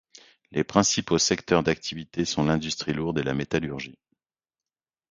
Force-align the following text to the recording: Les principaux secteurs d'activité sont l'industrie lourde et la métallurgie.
Les 0.49 0.63
principaux 0.63 1.19
secteurs 1.19 1.61
d'activité 1.61 2.25
sont 2.25 2.43
l'industrie 2.45 2.91
lourde 2.93 3.19
et 3.19 3.23
la 3.23 3.35
métallurgie. 3.35 3.99